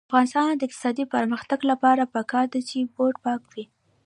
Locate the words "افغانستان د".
0.07-0.61